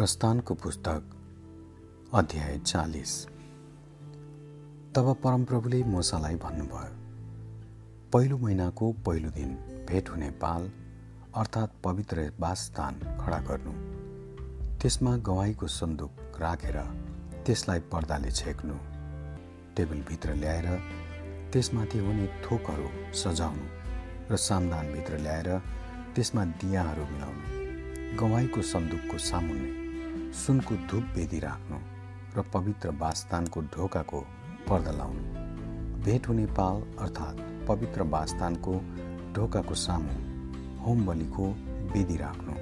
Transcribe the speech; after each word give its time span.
प्रस्थानको 0.00 0.54
पुस्तक 0.54 1.10
अध्याय 2.14 2.58
चालिस। 2.58 3.10
तब 4.96 5.08
परमप्रभुले 5.24 5.82
मोसालाई 5.84 6.34
भन्नुभयो 6.34 6.94
पहिलो 8.12 8.38
महिनाको 8.38 8.92
पहिलो 9.06 9.30
दिन 9.30 9.50
भेट 9.88 10.08
हुने 10.08 10.30
पाल 10.30 10.70
अर्थात् 11.36 11.70
पवित्र 11.84 12.24
वासस्थान 12.40 12.94
खडा 13.20 13.38
गर्नु। 13.48 13.72
त्यसमा 14.80 15.16
गवाईको 15.16 15.66
सन्दुक 15.68 16.40
राखेर 16.40 16.78
त्यसलाई 17.46 17.80
पर्दाले 17.92 18.30
छेक्नु। 18.30 18.76
टेबलभित्र 19.76 20.34
ल्याएर 20.34 20.68
त्यसमाथि 21.52 21.98
हुने 21.98 22.26
थोकहरू 22.44 22.88
सजाउनु 23.14 23.66
र 24.32 24.36
सामदानभित्र 24.46 25.18
ल्याएर 25.18 25.58
त्यसमा 26.14 26.44
दियाहरू 26.64 27.04
मिलाउनु। 27.12 28.16
गवाईको 28.16 28.62
सन्दुकको 28.62 29.18
सामुन्ने 29.18 29.79
सुनको 30.30 30.74
धुप 30.90 31.04
बेदी 31.14 31.38
राख्नु 31.40 31.76
र 32.36 32.42
पवित्र 32.54 32.90
वासस्थानको 32.98 33.60
ढोकाको 33.74 34.20
पर्दा 34.68 34.90
लाउनु। 34.90 36.02
भेट 36.04 36.28
हुने 36.28 36.44
पाल 36.58 36.82
अर्थात् 37.04 37.40
पवित्र 37.68 38.02
वासस्थानको 38.12 38.74
ढोकाको 39.34 39.74
सामु 39.74 40.14
होम 40.82 41.04
बलिको 41.06 41.46
बेदी 41.92 42.16
राख्नु 42.16 42.54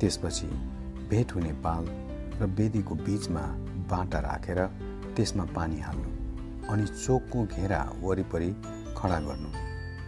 त्यसपछि 0.00 0.46
भेट 1.10 1.34
हुने 1.34 1.52
पाल 1.66 1.92
र 2.40 2.46
बेदीको 2.56 2.94
बिचमा 3.04 3.44
बाटा 3.92 4.20
राखेर 4.28 4.64
त्यसमा 5.16 5.44
पानी 5.54 5.80
हाल्नु 5.80 6.10
अनि 6.72 6.86
चोकको 6.96 7.44
घेरा 7.46 7.82
वरिपरि 8.02 8.50
खडा 8.96 9.20
गर्नु 9.28 9.50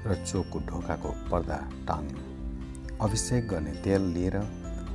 र 0.07 0.23
चोकको 0.25 0.67
ढोकाको 0.71 1.15
पर्दा 1.31 1.61
टाङ्नु 1.89 2.97
अभिषेक 3.05 3.49
गर्ने 3.49 3.81
तेल 3.85 4.13
लिएर 4.17 4.41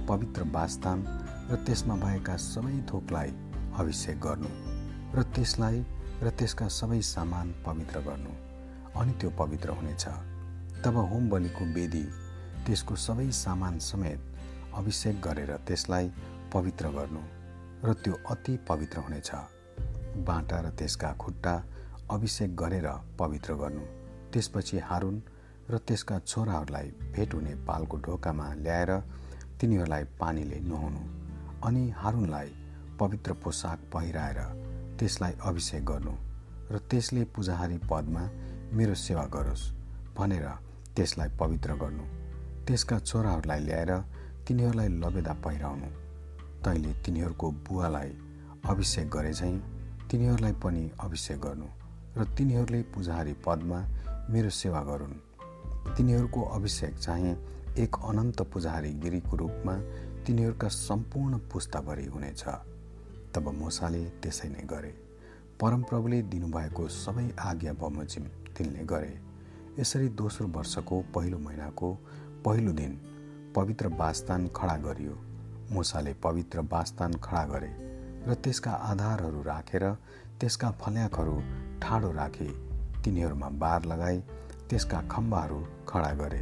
पवित्र 0.10 0.52
वासस्थान 0.52 1.08
र 1.50 1.56
त्यसमा 1.66 1.96
भएका 1.96 2.36
सबै 2.38 2.76
थोकलाई 2.90 3.32
अभिषेक 3.80 4.20
गर्नु 4.22 4.50
र 5.16 5.24
त्यसलाई 5.36 5.78
र 6.22 6.30
त्यसका 6.30 6.68
सबै 6.68 7.02
सामान 7.02 7.54
पवित्र 7.66 8.00
गर्नु। 8.00 8.34
अनि 9.00 9.14
त्यो 9.20 9.30
पवित्र 9.40 9.70
हुनेछ। 9.70 10.06
तब 10.86 10.96
होम 11.12 11.30
बलिको 11.30 11.66
वेदी 11.74 12.04
त्यसको 12.66 12.96
सबै 12.96 13.30
सामान 13.34 13.80
समेत 13.80 14.20
अभिषेक 14.78 15.22
गरेर 15.22 15.56
त्यसलाई 15.68 16.12
पवित्र 16.54 16.90
गर्नु 16.98 17.24
र 17.84 17.94
त्यो 17.94 18.14
अति 18.30 18.58
पवित्र 18.70 19.00
हुनेछ। 19.00 19.32
बाटा 20.30 20.60
र 20.62 20.70
त्यसका 20.70 21.14
खुट्टा 21.14 21.56
अभिषेक 22.12 22.56
गरेर 22.56 22.88
पवित्र 23.20 23.54
गर्नु। 23.54 23.86
त्यसपछि 24.34 24.78
हारुन 24.80 25.22
र 25.72 25.78
त्यसका 25.78 26.20
छोराहरूलाई 26.20 26.88
भेट 27.14 27.34
हुने 27.34 27.56
पालको 27.68 27.98
ढोकामा 27.98 28.54
ल्याएर 28.54 28.92
तिनीहरूलाई 29.60 30.04
पानीले 30.20 30.60
नुहाउनु। 30.62 31.19
अनि 31.64 31.90
हारुनलाई 31.98 32.50
पवित्र 33.00 33.34
पोसाक 33.34 33.80
पहिराएर 33.94 34.40
त्यसलाई 35.00 35.34
अभिषेक 35.42 35.86
गर्नु 35.86 36.14
र 36.72 36.78
त्यसले 36.90 37.24
पूजाहारी 37.36 37.78
पदमा 37.92 38.24
मेरो 38.74 38.96
सेवा 38.96 39.26
गरोस् 39.36 39.72
भनेर 40.18 40.46
त्यसलाई 40.96 41.30
पवित्र 41.40 41.74
गर्नु। 41.74 42.04
त्यसका 42.68 43.00
छोराहरूलाई 43.00 43.60
ल्याएर 43.60 43.92
तिनीहरूलाई 44.48 44.88
लबेदा 44.88 45.34
पहिराउनु। 45.46 45.90
तैँले 46.64 46.94
तिनीहरूको 47.06 47.52
बुवालाई 47.68 48.12
अभिषेक 48.70 49.10
गरे 49.10 49.34
झैँ 49.34 49.58
तिनीहरूलाई 50.12 50.54
पनि 50.64 50.90
अभिषेक 51.00 51.40
गर्नु 51.42 51.68
र 52.18 52.26
तिनीहरूले 52.38 52.82
पूजाहारी 52.94 53.34
पदमा 53.46 53.80
मेरो 54.30 54.50
सेवा 54.50 54.82
गरून्। 54.82 55.16
तिनीहरूको 55.98 56.42
अभिषेक 56.56 56.98
चाहिँ 56.98 57.36
एक 57.80 57.96
अनन्त 58.06 58.42
पुजारी 58.54 58.94
गिरीको 58.94 59.38
रूपमा 59.38 59.74
तिनीहरूका 60.26 60.68
सम्पूर्ण 60.68 61.38
पुस्ताभरि 61.38 62.06
हुनेछ। 62.06 62.44
तब 63.34 63.48
मोसाले 63.50 64.04
त्यसै 64.06 64.50
नै 64.50 64.64
गरे। 64.64 64.94
परमप्रभुले 65.62 66.22
दिनुभएको 66.22 66.88
सबै 66.88 67.28
आज्ञा 67.40 67.74
बमोजिम 67.74 68.24
तिनले 68.58 68.84
गरे। 68.86 69.14
यसरी 69.80 70.10
दोस्रो 70.10 70.48
वर्षको 70.48 71.02
पहिलो 71.16 71.38
महिनाको 71.38 71.94
पहिलो 72.46 72.72
दिन 72.72 72.94
पवित्र 73.56 73.88
वासस्थान 73.88 74.48
खडा 74.56 74.78
गरियो। 74.78 75.18
मोसाले 75.72 76.14
पवित्र 76.14 76.60
वासस्थान 76.60 77.14
खडा 77.24 77.46
गरे 77.46 77.72
र 78.28 78.34
त्यसका 78.34 78.72
आधारहरू 78.72 79.42
राखेर 79.44 79.84
त्यसका 80.40 80.72
फल्याकहरू 80.72 81.36
ठाडो 81.82 82.12
राखे 82.12 82.50
तिनीहरूमा 83.04 83.50
बार 83.50 83.86
लगाई 83.86 84.20
त्यसका 84.70 85.02
खम्बाहरू 85.02 85.60
खडा 85.88 86.12
गरे। 86.14 86.42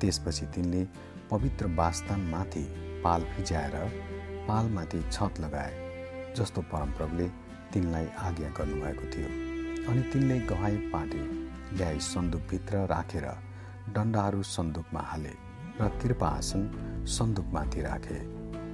त्यसपछि 0.00 0.46
तिनले 0.46 0.84
पवित्र 1.30 1.66
वासस्थानमाथि 1.66 2.64
पाल 3.04 3.22
फिजाएर 3.32 3.74
पालमाथि 4.48 5.02
छत 5.12 5.40
लगाए 5.40 6.34
जस्तो 6.38 6.60
परमप्रभुले 6.72 7.28
तिनलाई 7.72 8.06
आज्ञा 8.18 8.48
गर्नुभएको 8.58 9.06
थियो। 9.14 9.28
अनि 9.88 10.02
तिनले 10.12 10.38
गहाई 10.50 10.76
पाटे 10.92 11.22
ल्याई 11.76 11.98
सन्दुकभित्र 12.02 12.86
राखेर 12.88 13.26
डन्डाहरू 13.94 14.42
सन्दुकमा 14.48 15.00
हाले 15.02 15.34
र 15.80 15.88
कृपा 16.02 16.28
आसन 16.28 16.62
सन्दुकमाथि 17.16 17.80
राखे। 17.82 18.18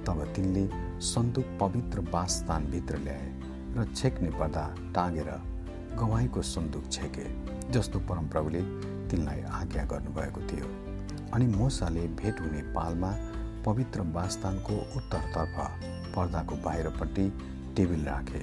तब 0.05 0.23
तिनले 0.35 0.63
सन्दुक 1.03 1.57
पवित्र 1.61 1.99
वासस्थानभित्र 2.13 2.97
ल्याए 2.97 3.27
र 3.77 3.85
छेक्ने 3.95 4.29
पर्दा 4.39 4.65
टाँगेर 4.95 5.29
गवाईको 5.99 6.41
सन्दुक 6.45 6.85
छेके 6.91 7.25
जस्तो 7.71 7.99
परमप्रभुले 8.09 8.61
तिनलाई 9.09 9.41
आज्ञा 9.59 9.83
गर्नुभएको 9.91 10.41
थियो। 10.51 10.67
अनि 11.33 11.45
मोसाले 11.55 12.07
भेट 12.19 12.39
हुने 12.41 12.61
पालमा 12.73 13.11
पवित्र 13.65 14.01
वासस्थानको 14.13 14.75
उत्तरतर्फ 14.97 15.55
पर्दाको 16.15 16.55
बाहिरपट्टि 16.55 17.29
टेबिल 17.75 18.05
राखे। 18.05 18.39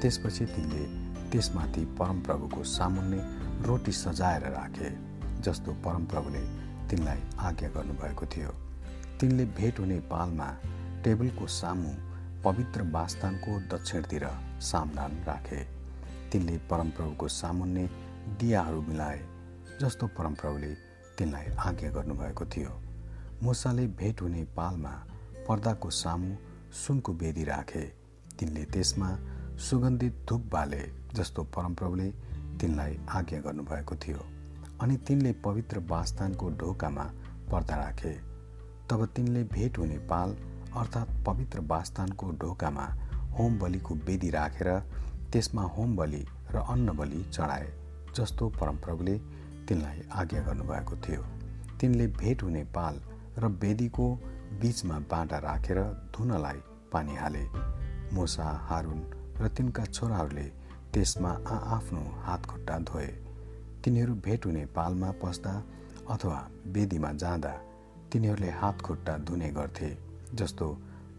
त्यसपछि 0.00 0.44
तिनले 0.46 0.84
त्यसमाथि 1.30 1.84
परमप्रभुको 1.98 2.64
सामुन्ने 2.64 3.18
रोटी 3.66 3.92
सजाएर 3.92 4.42
राखे 4.52 4.90
जस्तो 5.42 5.72
परमप्रभुले 5.84 6.40
तिनलाई 6.88 7.20
आज्ञा 7.40 7.68
गर्नुभएको 7.68 8.26
थियो। 8.26 8.50
तिनले 9.20 9.44
भेट 9.56 9.78
हुने 9.80 9.98
पालमा 10.10 10.48
टेबलको 11.04 11.46
सामु 11.46 11.92
पवित्र 12.44 12.82
वासस्थानको 12.92 13.58
दक्षिणतिर 13.72 14.26
सामदान 14.62 15.12
राखे। 15.26 15.62
तिनले 16.32 16.56
परमप्रभुको 16.70 17.28
सामुन्ने 17.28 17.88
दियाहरू 18.40 18.82
मिलाए 18.82 19.20
जस्तो 19.80 20.06
परमप्रभुले 20.18 20.74
तिनलाई 21.18 21.46
आज्ञा 21.58 21.90
गर्नुभएको 21.90 22.44
थियो। 22.46 22.80
मुसाले 23.42 23.86
भेट 23.86 24.20
हुने 24.22 24.42
पालमा 24.56 24.90
पर्दाको 25.48 25.90
सामु 25.92 26.34
सुनको 26.76 27.12
बेदी 27.12 27.44
राखे। 27.44 27.82
तिनले 28.38 28.64
त्यसमा 28.64 29.08
सुगन्धित 29.60 30.24
धुप 30.28 30.44
बाले 30.52 30.80
जस्तो 31.14 31.42
परमप्रभुले 31.56 32.08
तिनलाई 32.60 32.96
आज्ञा 33.08 33.40
गर्नुभएको 33.40 33.96
थियो 33.96 34.24
अनि 34.80 34.96
तिनले 35.06 35.32
पवित्र 35.44 35.78
वासस्थानको 35.90 36.50
ढोकामा 36.50 37.04
पर्दा 37.52 37.76
राखे। 37.76 38.12
तब 38.90 39.04
तिनले 39.16 39.42
भेट 39.44 39.78
हुने 39.78 39.98
पाल 40.10 40.36
अर्थात् 40.76 41.10
पवित्र 41.26 41.60
वासस्थानको 41.70 42.30
ढोकामा 42.40 42.86
होम 43.38 43.58
बलिको 43.58 43.94
बेदी 44.06 44.30
राखेर 44.30 44.68
त्यसमा 45.32 45.62
होम 45.76 45.96
बलि 45.96 46.24
र 46.50 46.64
अन्न 46.68 46.96
बलि 46.96 47.24
चढाए 47.24 47.72
जस्तो 48.16 48.48
परमप्रभुले 48.60 49.18
तिनलाई 49.68 50.02
आज्ञा 50.12 50.40
गर्नुभएको 50.42 50.96
थियो। 50.98 51.22
तिनले 51.80 52.06
भेट 52.14 52.42
हुने 52.42 52.64
पाल 52.74 53.00
र 53.38 53.48
बेदीको 53.60 54.06
बीचमा 54.60 54.98
बाँटा 55.10 55.38
राखेर 55.38 55.78
धुनलाई 56.14 56.60
पानी 56.92 57.16
हाले। 57.16 57.44
मोसा 58.14 58.44
हारुन 58.68 59.00
र 59.40 59.48
तिनका 59.48 59.84
छोराहरूले 59.86 60.44
त्यसमा 60.92 61.30
आआफ्नो 61.48 62.02
हात 62.24 62.46
खुट्टा 62.46 62.78
धोए। 62.80 63.06
तिनीहरू 63.84 64.14
भेट 64.16 64.46
हुने 64.46 64.64
पालमा 64.66 65.10
पस्दा 65.22 65.52
अथवा 66.10 66.38
वेदीमा 66.66 67.12
जाँदा 67.12 67.52
तिनीहरूले 68.12 68.50
हात 68.50 68.80
खुट्टा 68.80 69.16
धुने 69.18 69.50
गर्थे 69.50 69.90
जस्तो 70.34 70.66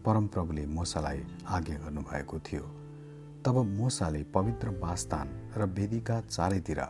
परमप्रभुले 0.04 0.66
मोसालाई 0.66 1.22
आज्ञा 1.48 1.78
गर्नुभएको 1.78 2.38
थियो। 2.38 2.64
तब 3.44 3.56
मोसाले 3.78 4.22
पवित्र 4.34 4.68
वासस्थान 4.80 5.28
र 5.56 5.66
वेदीका 5.70 6.20
चारैतिर 6.20 6.80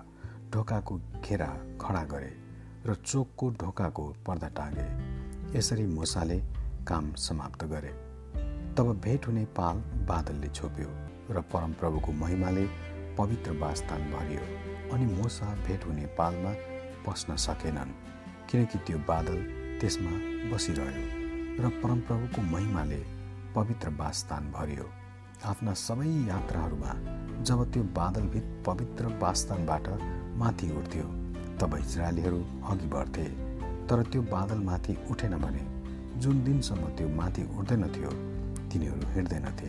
ढोकाको 0.52 0.97
घेरा 1.20 1.50
खडा 1.81 2.05
गरे 2.05 2.32
र 2.87 2.94
चोकको 2.97 3.50
ढोकाको 3.61 4.05
पर्दा 4.26 4.49
टाँगे। 4.49 5.18
यसरी 5.55 5.87
मोसाले 5.87 6.39
काम 6.89 7.12
समाप्त 7.17 7.65
गरे। 7.65 7.89
तब 8.77 8.89
भेट 9.05 9.27
हुने 9.27 9.45
पाल 9.56 9.77
बादलले 10.09 10.49
छोप्यो 10.49 10.89
र 11.31 11.41
परमप्रभुको 11.53 12.12
महिमाले 12.15 12.65
पवित्र 13.19 13.53
वासस्थान 13.59 14.03
भरियो 14.12 14.43
अनि 14.95 15.06
मोसा 15.15 15.55
भेट 15.67 15.87
हुने 15.87 16.06
पालमा 16.19 16.53
पस्न 17.06 17.37
सकेनन् 17.37 17.97
किनकि 18.50 18.79
त्यो 18.87 18.99
बादल 19.09 19.43
त्यसमा 19.81 20.12
बसिरह्यो 20.53 21.65
र 21.65 21.73
परमप्रभुको 21.81 22.43
महिमाले 22.53 23.03
पवित्र 23.55 23.89
वासस्थान 23.99 24.53
भरियो। 24.53 24.91
आफ्ना 25.47 25.75
सबै 25.79 26.12
यात्राहरूमा 26.29 26.93
जब 27.43 27.71
त्यो 27.73 27.83
बादलभित 27.97 28.47
पवित्र 28.67 29.19
वासस्थानबाट 29.23 29.89
माथि 30.39 30.71
उठ्थ्यो 30.79 31.05
तब 31.61 31.79
इजरायलीहरू 31.79 32.41
अघि 32.71 32.87
बढ्थे। 32.87 33.29
तर 33.90 34.02
त्यो 34.02 34.23
बादलमाथि 34.23 34.96
उठेन 35.11 35.37
भने 35.38 35.62
जुन 36.20 36.44
दिनसम्म 36.44 36.88
त्यो 36.96 37.08
माथि 37.08 37.43
उठ्दैन 37.58 37.85
थियो 37.88 38.11
तिनीहरू 38.70 39.08
हिँड्दैनथे 39.14 39.69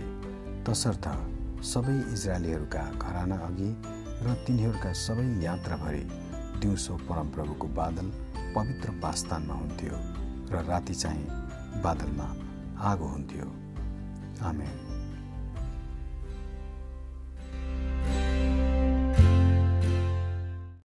तसर्थ 0.63 1.07
सबै 1.63 1.95
इजरायलीहरूका 2.13 2.83
घराना 3.00 3.38
अघि 3.48 3.69
र 4.25 4.33
तिनीहरूका 4.48 4.92
सबै 5.06 5.27
यात्राभरि 5.44 6.04
दिउँसो 6.62 6.95
परमप्रभुको 7.10 7.68
बादल 7.80 8.12
पवित्र 8.56 9.00
वास्थानमा 9.04 9.54
हुन्थ्यो 9.54 10.04
र 10.51 10.66
राति 10.66 10.94
चाहिँ 10.94 11.27
बादलमा 11.83 12.27
आगो 12.92 13.07
हुन्थ्यो। 13.07 13.48
आमेन। 14.44 14.99